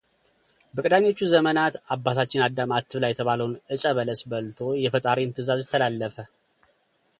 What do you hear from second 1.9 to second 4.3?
አባታችን አዳም አትብላ የተባለውን ዕጸ በለስ